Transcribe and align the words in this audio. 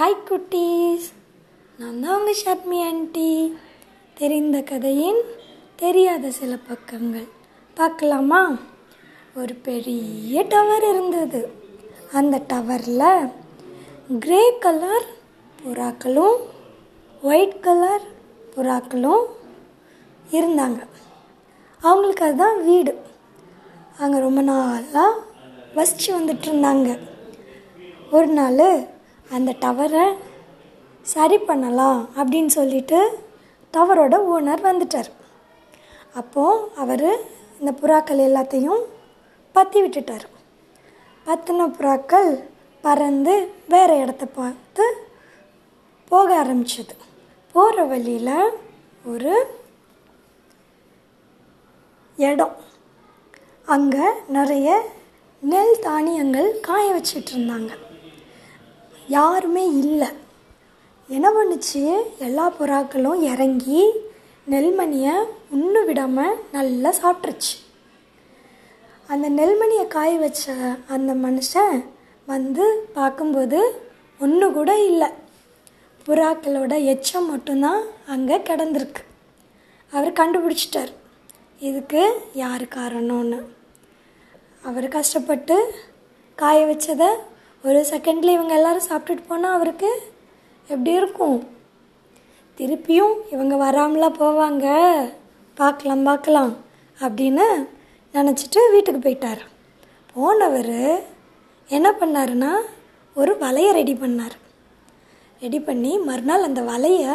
Hi 0.00 0.30
குட்டீஸ் 0.30 1.06
நான் 1.78 2.00
தான் 2.00 2.18
உங்கள் 2.18 2.34
ஷர்மி 2.44 2.84
ஆண்டி 2.84 3.56
தெரிந்த 4.14 4.60
கதையின் 4.60 5.20
தெரியாத 5.76 6.30
சில 6.30 6.56
பக்கங்கள். 6.68 7.28
பார்க்கலாமா? 7.74 8.56
ஒரு 9.34 9.54
பெரிய 9.54 10.42
டவர் 10.42 10.88
இருந்தது. 10.88 11.48
அந்த 12.12 12.42
டவரில் 12.48 13.30
கிரே 14.18 14.58
கலர் 14.58 15.06
புறாக்களும் 15.64 16.36
ஒயிட் 17.22 17.60
கலர் 17.60 18.02
புறாக்களும் 18.56 19.24
இருந்தாங்க. 20.32 20.78
அவங்களுக்கு 21.80 22.24
அதுதான் 22.24 22.64
வீடு. 22.64 22.98
அங்கே 23.98 24.18
ரொம்ப 24.18 24.40
நாளாக 24.40 25.18
வசித்து 25.74 26.18
வந்துட்டு 26.18 26.46
இருந்தாங்க. 26.46 26.98
ஒரு 28.10 28.26
நாள் 28.26 28.98
அந்த 29.36 29.50
டவரை 29.64 30.04
சரி 31.12 31.38
பண்ணலாம் 31.48 32.00
அப்படின்னு 32.20 32.52
சொல்லிட்டு 32.58 33.00
டவரோட 33.74 34.14
ஓனர் 34.34 34.62
வந்துட்டார். 34.68 35.10
அப்போது 36.20 36.64
அவர் 36.82 37.08
இந்த 37.58 37.72
புறாக்கள் 37.80 38.24
எல்லாத்தையும் 38.28 38.82
பற்றி 39.56 39.78
விட்டுட்டார். 39.84 40.26
பத்தின 41.26 41.66
புறாக்கள் 41.78 42.30
பறந்து 42.84 43.34
வேறு 43.72 43.94
இடத்த 44.02 44.24
பார்த்து 44.38 44.84
போக 46.12 46.28
ஆரம்பிச்சது. 46.42 46.94
போகிற 47.54 47.84
வழியில் 47.92 48.56
ஒரு 49.12 49.34
இடம். 52.28 52.56
அங்கே 53.74 54.08
நிறைய 54.38 54.68
நெல் 55.52 55.76
தானியங்கள் 55.86 56.48
காய 56.68 56.86
வச்சிட்டு 56.96 57.32
இருந்தாங்க. 57.34 57.72
யாருமே 59.16 59.64
இல்லை. 59.82 60.08
என்ன 61.16 61.28
பண்ணுச்சு? 61.36 61.82
எல்லா 62.26 62.44
புறாக்களும் 62.58 63.22
இறங்கி 63.32 63.82
நெல்மணியை 64.52 65.14
ஒன்று 65.54 65.80
விடாமல் 65.88 66.38
நல்லா 66.56 66.90
சாப்பிட்ருச்சு 67.02 67.54
அந்த 69.12 69.26
நெல்மணியை 69.38 69.84
காய 69.94 70.10
வச்ச 70.24 70.52
அந்த 70.94 71.12
மனுஷன் 71.24 71.78
வந்து 72.32 72.64
பார்க்கும்போது 72.98 73.60
ஒன்று 74.24 74.46
கூட 74.58 74.70
இல்லை. 74.90 75.08
புறாக்களோட 76.06 76.74
எச்சம் 76.92 77.30
மட்டும்தான் 77.32 77.82
அங்கே 78.14 78.36
கிடந்திருக்கு. 78.48 79.02
அவர் 79.92 80.18
கண்டுபிடிச்சிட்டார். 80.20 80.92
இதுக்கு 81.68 82.02
யார் 82.42 82.64
காரணம்னு. 82.76 83.40
அவர் 84.68 84.88
கஷ்டப்பட்டு 84.96 85.56
காய 86.42 86.58
வச்சதை 86.70 87.10
ஒரு 87.64 87.80
செகண்டில் 87.90 88.34
இவங்க 88.36 88.54
எல்லாரும் 88.54 88.86
சாப்பிட்டுட்டு 88.88 89.22
போனால் 89.28 89.54
அவருக்கு 89.54 89.90
எப்படி 90.68 90.92
இருக்கும்? 90.96 91.48
திருப்பியும் 92.58 93.14
இவங்க 93.32 93.54
வராமலாம் 93.64 94.16
போவாங்க. 94.22 94.66
பார்க்கலாம் 95.54 96.02
பார்க்கலாம் 96.02 96.56
அப்படின்னு 97.00 97.46
நினச்சிட்டு 98.14 98.60
வீட்டுக்கு 98.70 99.00
போயிட்டார். 99.08 99.42
போனவர் 100.14 101.04
என்ன 101.68 101.90
பண்ணாருன்னா 102.00 102.52
ஒரு 103.14 103.36
வலையை 103.40 103.70
ரெடி 103.70 103.92
பண்ணார். 103.92 104.36
ரெடி 105.40 105.60
பண்ணி 105.60 105.98
மறுநாள் 105.98 106.42
அந்த 106.42 106.60
வலையை 106.60 107.14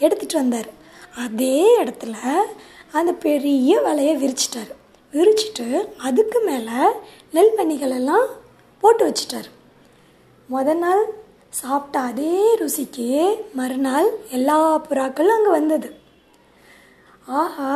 எடுத்துகிட்டு 0.00 0.40
வந்தார். 0.42 0.70
அதே 1.24 1.84
இடத்துல 1.84 2.14
அந்த 2.92 3.12
பெரிய 3.12 3.80
வலையை 3.80 4.14
விரிச்சிட்டார். 4.22 4.72
விரிச்சிட்டு 5.12 5.88
அதுக்கு 5.96 6.40
மேலே 6.40 6.78
நெல் 7.32 7.80
எல்லாம் 7.80 8.26
போட்டு 8.80 9.04
வச்சிட்டார். 9.08 9.54
முத 10.48 10.74
நாள் 10.74 11.04
சாப்பிட்ட 11.50 12.00
அதே 12.00 12.34
ருசிக்கு 12.60 13.06
மறுநாள் 13.54 14.08
எல்லா 14.30 14.58
புறாக்களும் 14.88 15.36
அங்கே 15.36 15.50
வந்தது. 15.50 15.88
ஆஹா 17.26 17.70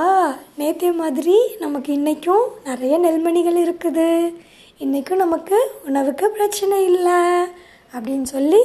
நேற்றே 0.59 0.91
மாதிரி 0.95 1.37
நமக்கு 1.59 1.91
இன்றைக்கும் 1.93 2.45
நிறைய 2.65 2.95
நெல்மணிகள் 2.99 3.59
இருக்குது. 3.65 4.09
இன்றைக்கும் 4.79 5.19
நமக்கு 5.19 5.59
உணவுக்கு 5.89 6.29
பிரச்சனை 6.31 6.79
இல்லை 6.85 7.19
அப்படின்னு 7.95 8.29
சொல்லி 8.37 8.63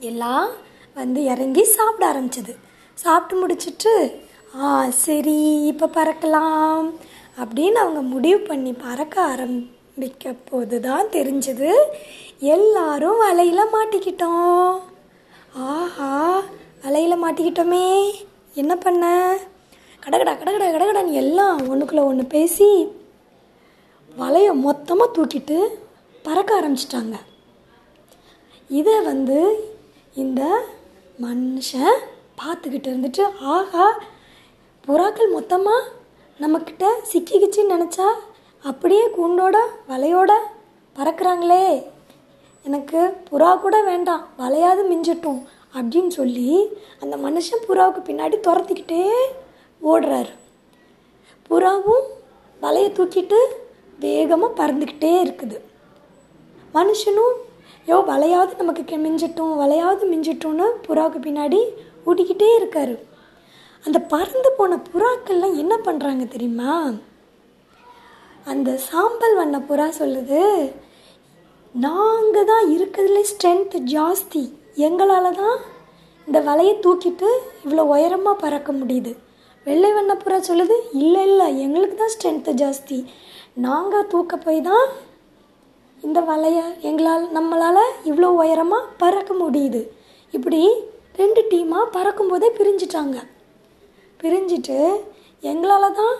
எல்லாம் 0.00 0.48
வந்து 0.94 1.24
இறங்கி 1.24 1.64
சாப்பிட 1.76 2.04
ஆரம்பிச்சது. 2.12 2.54
சாப்பிட்டு 2.98 3.36
முடிச்சிட்டு 3.42 3.94
ஆ 4.60 4.68
சரி 4.90 5.38
இப்போ 5.72 5.86
பறக்கலாம் 5.86 6.86
அப்படின்னு 7.38 7.74
அவங்க 7.74 8.00
முடிவு 8.14 8.38
பண்ணி 8.40 8.72
பறக்க 8.84 9.16
ஆரம்பி 9.32 9.77
ஆரம்பிக்க 9.98 10.32
போது 10.48 10.76
தான் 10.84 11.06
தெரிஞ்சது. 11.14 11.70
எல்லாரும் 12.54 13.22
வலையில் 13.22 13.72
மாட்டிக்கிட்டோம். 13.72 14.68
ஆஹா 15.70 16.10
வலையில் 16.82 17.22
மாட்டிக்கிட்டோமே. 17.22 17.86
என்ன 18.60 18.72
பண்ண? 18.84 19.06
கடகடா 20.02 20.34
கடகடா 20.42 20.68
கடகடான்னு 20.74 21.18
எல்லாம் 21.22 21.58
ஒன்றுக்குள்ளே 21.70 22.04
ஒன்று 22.10 22.26
பேசி 22.36 22.68
வலையை 24.20 24.52
மொத்தமாக 24.66 25.14
தூக்கிட்டு 25.16 25.58
பறக்க 26.28 26.60
ஆரம்பிச்சிட்டாங்க. 26.60 27.16
இதை 28.70 28.96
வந்து 29.10 29.40
இந்த 30.24 30.42
மனுஷன் 31.26 32.00
பார்த்துக்கிட்டு 32.42 32.90
இருந்துட்டு 32.92 33.26
ஆஹா 33.56 33.88
புறாக்கள் 34.88 35.36
மொத்தமாக 35.36 35.92
நம்மக்கிட்ட 36.40 36.86
சிக்கிக்கிச்சின்னு 37.12 37.76
நினச்சா 37.76 38.08
அப்படியே 38.64 39.04
கூண்டோட 39.08 39.56
வலையோட 39.88 40.32
பறக்கிறாங்களே. 40.96 41.84
எனக்கு 42.64 43.00
புறா 43.30 43.60
கூட 43.60 43.82
வேண்டாம் 43.82 44.28
வலையாவது 44.38 44.82
மிஞ்சிட்டோம் 44.92 45.40
அப்படின்னு 45.74 46.08
சொல்லி 46.08 46.68
அந்த 47.00 47.16
மனுஷன் 47.16 47.66
புறாவுக்கு 47.68 48.00
பின்னாடி 48.08 48.36
துரத்திக்கிட்டே 48.46 49.02
ஓடுறாரு. 49.82 50.32
புறாவும் 51.50 52.06
வலையை 52.62 52.90
தூக்கிட்டு 52.98 53.38
வேகமாக 54.00 54.56
பறந்துக்கிட்டே 54.60 55.12
இருக்குது. 55.24 55.58
மனுஷனும் 56.74 57.36
யோ 57.88 57.98
வலையாவது 58.12 58.56
நமக்கு 58.56 58.96
மிஞ்சிட்டோம் 58.96 59.54
வலையாவது 59.62 60.04
மிஞ்சிட்டோன்னு 60.12 60.66
புறாவுக்கு 60.86 61.20
பின்னாடி 61.26 61.60
ஓடிக்கிட்டே 62.06 62.50
இருக்காரு. 62.58 62.96
அந்த 63.84 63.98
பறந்து 63.98 64.50
போன 64.56 64.78
புறாக்கள்லாம் 64.92 65.56
என்ன 65.56 65.76
பண்ணுறாங்க 65.84 66.28
தெரியுமா? 66.28 66.92
அந்த 68.52 68.70
சாம்பல் 68.88 69.34
வண்ண 69.38 69.56
புறா 69.68 69.86
சொல்லுது 70.00 70.42
நாங்கள் 71.86 72.48
தான் 72.50 72.66
இருக்கிறதுல 72.74 73.22
ஸ்ட்ரென்த் 73.30 73.74
ஜாஸ்தி. 73.94 74.42
எங்களால் 74.86 75.38
தான் 75.40 75.58
இந்த 76.26 76.38
வலையை 76.48 76.74
தூக்கிட்டு 76.84 77.28
இவ்வளோ 77.64 77.82
உயரமாக 77.94 78.40
பறக்க 78.44 78.70
முடியுது? 78.78 79.12
வெள்ளை 79.66 79.90
வண்ண 79.96 80.12
புறா 80.22 80.38
சொல்லுது 80.48 80.76
இல்லை 81.02 81.22
இல்லை 81.30 81.46
எங்களுக்கு 81.64 81.96
தான் 82.02 82.14
ஸ்ட்ரென்த்து 82.14 82.52
ஜாஸ்தி. 82.62 82.98
நாங்கள் 83.66 84.08
தூக்க 84.12 84.36
போய் 84.46 84.60
தான் 84.70 84.86
இந்த 86.06 86.20
வலையை 86.30 86.64
எங்களால் 86.88 87.26
நம்மளால் 87.36 87.84
இவ்வளோ 88.10 88.28
உயரமாக 88.40 88.90
பறக்க 89.02 89.32
முடியுது. 89.44 89.82
இப்படி 90.36 90.62
ரெண்டு 91.20 91.42
டீமாக 91.52 91.92
பறக்கும்போதே 91.96 92.48
பிரிஞ்சிட்டாங்க. 92.58 93.18
பிரிஞ்சிட்டு 94.22 94.78
எங்களால் 95.52 95.96
தான் 96.00 96.16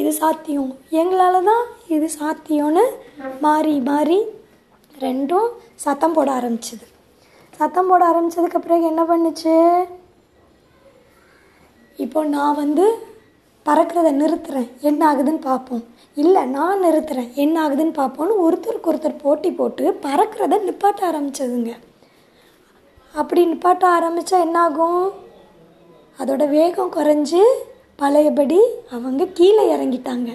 இது 0.00 0.10
சாத்தியம். 0.20 0.70
எங்களால் 1.00 1.46
தான் 1.50 1.64
இது 1.96 2.06
சாத்தியம்னு 2.20 2.84
மாறி 3.44 3.74
மாறி 3.88 4.18
ரெண்டும் 5.04 5.48
சத்தம் 5.84 6.14
போட 6.16 6.28
ஆரம்பிச்சிது. 6.38 6.86
சத்தம் 7.58 7.88
போட 7.90 8.02
ஆரம்பித்ததுக்கு 8.10 8.60
பிறகு 8.64 8.84
என்ன 8.92 9.02
பண்ணுச்சு? 9.10 9.54
இப்போ 12.04 12.20
நான் 12.36 12.60
வந்து 12.62 12.86
பறக்கிறத 13.66 14.08
நிறுத்துறேன். 14.20 14.70
என்ன 14.88 15.00
ஆகுதுன்னு 15.10 15.42
பார்ப்போம். 15.50 15.84
இல்லை 16.22 16.42
நான் 16.56 16.82
நிறுத்துறேன். 16.86 17.30
என்ன 17.44 17.54
ஆகுதுன்னு 17.64 17.94
பார்ப்போன்னு 18.00 18.34
ஒருத்தருக்கு 18.46 18.90
ஒருத்தர் 18.92 19.22
போட்டி 19.22 19.50
போட்டு 19.60 19.84
பறக்கிறத 20.06 20.58
நிப்பாட்ட 20.68 21.02
ஆரம்பிச்சதுங்க. 21.10 21.72
அப்படி 23.14 23.42
நிப்பாட்ட 23.52 23.84
ஆரம்பித்தா 23.98 24.38
என்னாகும்? 24.46 25.04
அதோட 26.18 26.44
வேகம் 26.56 26.94
குறைஞ்சி 26.98 27.42
பழையபடி 28.00 28.60
அவங்க 28.96 29.24
கீழே 29.38 29.64
இறங்கிட்டாங்க. 29.74 30.30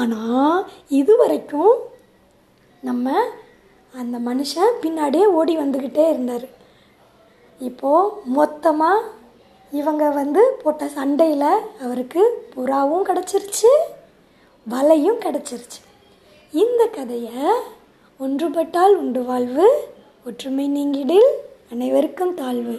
ஆனால் 0.00 0.58
இது 1.00 1.12
வரைக்கும் 1.20 1.74
நம்ம 2.88 3.14
அந்த 3.94 4.16
மனுஷன் 4.28 4.76
பின்னாடியே 4.82 5.26
ஓடி 5.38 5.54
வந்துக்கிட்டே 5.60 6.04
இருந்தார். 6.12 6.46
இப்போது 7.68 8.12
மொத்தமாக 8.38 9.08
இவங்க 9.80 10.04
வந்து 10.18 10.42
போட்ட 10.62 10.84
சண்டையில் 10.96 11.50
அவருக்கு 11.84 12.22
புறாவும் 12.54 13.06
கிடச்சிருச்சு 13.08 13.72
வலையும் 14.66 15.20
கிடச்சிருச்சு. 15.24 15.80
இந்த 16.52 16.82
கதையை 16.96 17.44
ஒன்றுபட்டால் 18.24 18.94
உண்டு 19.00 19.20
வாழ்வு 19.30 19.66
ஒற்றுமை 20.28 20.66
நீங்கிடில் 20.76 21.28
அனைவருக்கும் 21.72 22.34
தாழ்வு. 22.40 22.76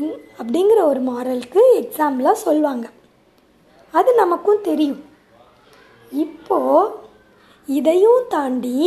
இன் 0.00 0.14
அப்படிங்கிற 0.40 0.80
ஒரு 0.92 1.00
மாரலுக்கு 1.10 1.62
எக்ஸாம்பிளாக 1.82 2.42
சொல்லுவாங்க. 2.46 2.86
அது 3.98 4.10
நமக்கும் 4.20 4.64
தெரியும். 4.68 5.02
இப்போது 6.12 6.92
இதையும் 7.78 8.22
தாண்டி 8.34 8.78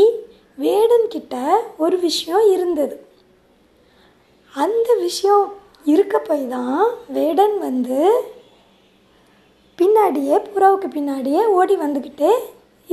வேடன்கிட்ட 0.63 1.36
ஒரு 1.83 1.98
விஷயம் 2.07 2.45
இருந்தது. 2.56 2.95
அந்த 4.54 4.89
விஷயம் 5.06 5.45
இருக்க 5.94 6.15
போய் 6.19 6.45
தான் 6.56 6.86
வேடன் 7.18 7.56
வந்து 7.65 8.00
பின்னாடியே 9.80 10.38
புறாவுக்கு 10.54 10.88
பின்னாடியே 10.95 11.44
ஓடி 11.57 11.75
வந்துக்கிட்டே 11.83 12.31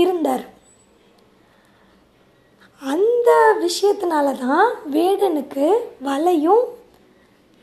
இருந்தார். 0.03 0.45
அந்த 2.93 3.31
விஷயத்தினால 3.65 4.27
தான் 4.45 4.69
வேடனுக்கு 4.97 5.67
வலையும் 6.09 6.65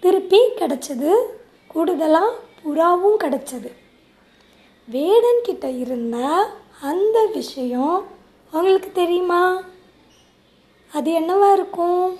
திருப்பி 0.04 0.42
கிடச்சது. 0.60 1.12
கூடுதலாக 1.74 2.38
புறாவும் 2.64 3.22
கிடச்சது. 3.24 3.70
வேடன் 4.88 5.42
கிட்ட 5.44 5.70
இருந்த 5.70 6.18
அந்த 6.82 7.30
விஷயம் 7.34 8.08
உங்களுக்கு 8.52 8.92
தெரியுமா? 8.92 9.62
அது 10.92 11.12
என்னவா 11.20 11.52
இருக்கும்? 11.52 12.18